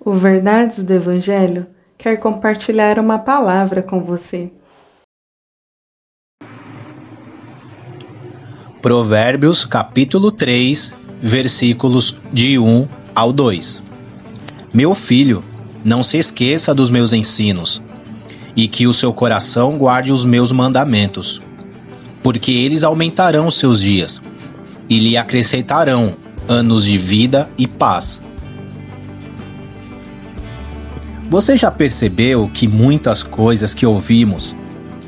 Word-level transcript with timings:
O 0.00 0.12
Verdades 0.12 0.82
do 0.84 0.94
Evangelho 0.94 1.66
quer 1.98 2.18
compartilhar 2.18 3.00
uma 3.00 3.18
palavra 3.18 3.82
com 3.82 4.00
você. 4.00 4.48
Provérbios 8.80 9.64
capítulo 9.64 10.30
3, 10.30 10.94
versículos 11.20 12.16
de 12.32 12.60
1 12.60 12.86
ao 13.12 13.32
2. 13.32 13.82
Meu 14.72 14.94
filho, 14.94 15.42
não 15.84 16.02
se 16.04 16.16
esqueça 16.16 16.72
dos 16.72 16.90
meus 16.90 17.12
ensinos, 17.12 17.82
e 18.54 18.68
que 18.68 18.86
o 18.86 18.92
seu 18.92 19.12
coração 19.12 19.76
guarde 19.76 20.12
os 20.12 20.24
meus 20.24 20.52
mandamentos, 20.52 21.42
porque 22.22 22.52
eles 22.52 22.84
aumentarão 22.84 23.48
os 23.48 23.58
seus 23.58 23.80
dias 23.80 24.22
e 24.88 24.98
lhe 24.98 25.16
acrescentarão 25.16 26.14
anos 26.46 26.84
de 26.84 26.96
vida 26.96 27.50
e 27.58 27.66
paz. 27.66 28.20
Você 31.30 31.58
já 31.58 31.70
percebeu 31.70 32.50
que 32.52 32.66
muitas 32.66 33.22
coisas 33.22 33.74
que 33.74 33.84
ouvimos, 33.84 34.56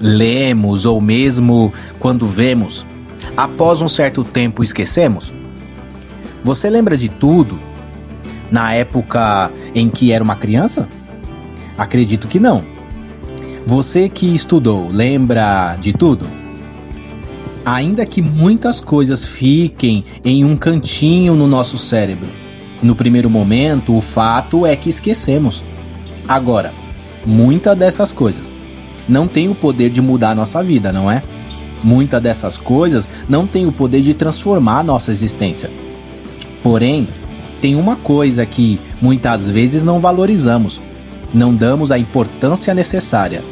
lemos 0.00 0.86
ou 0.86 1.00
mesmo 1.00 1.72
quando 1.98 2.24
vemos, 2.24 2.86
após 3.36 3.82
um 3.82 3.88
certo 3.88 4.22
tempo 4.22 4.62
esquecemos? 4.62 5.34
Você 6.44 6.70
lembra 6.70 6.96
de 6.96 7.08
tudo 7.08 7.58
na 8.48 8.72
época 8.74 9.50
em 9.74 9.90
que 9.90 10.12
era 10.12 10.22
uma 10.22 10.36
criança? 10.36 10.88
Acredito 11.76 12.28
que 12.28 12.38
não. 12.38 12.64
Você 13.66 14.08
que 14.08 14.32
estudou, 14.32 14.86
lembra 14.88 15.74
de 15.80 15.92
tudo? 15.92 16.26
Ainda 17.64 18.06
que 18.06 18.22
muitas 18.22 18.78
coisas 18.78 19.24
fiquem 19.24 20.04
em 20.24 20.44
um 20.44 20.56
cantinho 20.56 21.34
no 21.34 21.48
nosso 21.48 21.76
cérebro, 21.76 22.28
no 22.80 22.94
primeiro 22.94 23.28
momento 23.28 23.96
o 23.96 24.00
fato 24.00 24.64
é 24.64 24.76
que 24.76 24.90
esquecemos. 24.90 25.64
Agora, 26.26 26.72
muitas 27.26 27.76
dessas 27.76 28.12
coisas 28.12 28.54
não 29.08 29.28
tem 29.28 29.48
o 29.48 29.54
poder 29.54 29.90
de 29.90 30.00
mudar 30.00 30.30
a 30.30 30.34
nossa 30.34 30.62
vida, 30.62 30.92
não 30.92 31.10
é? 31.10 31.22
Muitas 31.82 32.22
dessas 32.22 32.56
coisas 32.56 33.08
não 33.28 33.46
tem 33.46 33.66
o 33.66 33.72
poder 33.72 34.00
de 34.00 34.14
transformar 34.14 34.80
a 34.80 34.82
nossa 34.82 35.10
existência. 35.10 35.70
Porém, 36.62 37.08
tem 37.60 37.74
uma 37.74 37.96
coisa 37.96 38.46
que 38.46 38.80
muitas 39.00 39.46
vezes 39.46 39.84
não 39.84 40.00
valorizamos, 40.00 40.80
não 41.32 41.54
damos 41.54 41.92
a 41.92 41.98
importância 41.98 42.72
necessária. 42.72 43.42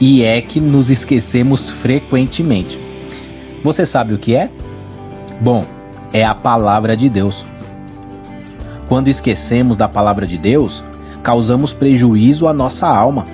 E 0.00 0.22
é 0.22 0.40
que 0.40 0.60
nos 0.60 0.90
esquecemos 0.90 1.68
frequentemente. 1.68 2.78
Você 3.62 3.84
sabe 3.84 4.14
o 4.14 4.18
que 4.18 4.34
é? 4.34 4.50
Bom, 5.38 5.66
é 6.10 6.24
a 6.24 6.34
palavra 6.34 6.96
de 6.96 7.10
Deus. 7.10 7.44
Quando 8.88 9.08
esquecemos 9.08 9.76
da 9.76 9.88
palavra 9.88 10.26
de 10.26 10.38
Deus, 10.38 10.82
causamos 11.22 11.72
prejuízo 11.72 12.48
à 12.48 12.52
nossa 12.52 12.86
alma, 12.86 13.26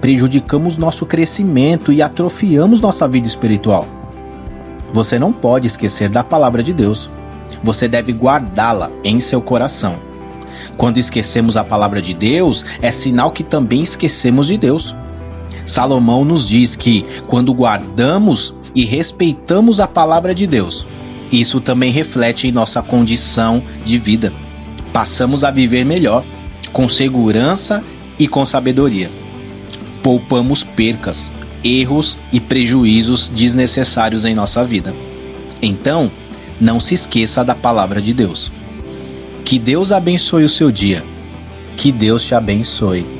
prejudicamos 0.00 0.76
nosso 0.76 1.04
crescimento 1.06 1.92
e 1.92 2.02
atrofiamos 2.02 2.80
nossa 2.80 3.06
vida 3.06 3.26
espiritual. 3.26 3.86
Você 4.92 5.18
não 5.18 5.32
pode 5.32 5.66
esquecer 5.66 6.08
da 6.08 6.24
palavra 6.24 6.62
de 6.62 6.72
Deus. 6.72 7.08
Você 7.62 7.86
deve 7.86 8.12
guardá-la 8.12 8.90
em 9.04 9.20
seu 9.20 9.40
coração. 9.40 9.96
Quando 10.76 10.98
esquecemos 10.98 11.56
a 11.56 11.64
palavra 11.64 12.00
de 12.00 12.14
Deus, 12.14 12.64
é 12.80 12.90
sinal 12.90 13.30
que 13.30 13.44
também 13.44 13.82
esquecemos 13.82 14.46
de 14.46 14.56
Deus. 14.56 14.94
Salomão 15.66 16.24
nos 16.24 16.48
diz 16.48 16.74
que 16.74 17.04
quando 17.26 17.52
guardamos 17.52 18.54
e 18.74 18.84
respeitamos 18.84 19.78
a 19.78 19.86
palavra 19.86 20.34
de 20.34 20.46
Deus, 20.46 20.86
isso 21.30 21.60
também 21.60 21.92
reflete 21.92 22.48
em 22.48 22.52
nossa 22.52 22.82
condição 22.82 23.62
de 23.84 23.98
vida. 23.98 24.32
Passamos 24.92 25.44
a 25.44 25.50
viver 25.50 25.84
melhor 25.84 26.24
com 26.72 26.88
segurança 26.88 27.82
e 28.18 28.28
com 28.28 28.44
sabedoria. 28.44 29.10
Poupamos 30.02 30.62
percas, 30.62 31.30
erros 31.62 32.18
e 32.32 32.40
prejuízos 32.40 33.28
desnecessários 33.28 34.24
em 34.24 34.34
nossa 34.34 34.64
vida. 34.64 34.94
Então, 35.62 36.10
não 36.60 36.78
se 36.78 36.94
esqueça 36.94 37.44
da 37.44 37.54
palavra 37.54 38.00
de 38.00 38.12
Deus. 38.12 38.50
Que 39.44 39.58
Deus 39.58 39.92
abençoe 39.92 40.44
o 40.44 40.48
seu 40.48 40.70
dia. 40.70 41.02
Que 41.76 41.90
Deus 41.90 42.24
te 42.24 42.34
abençoe. 42.34 43.19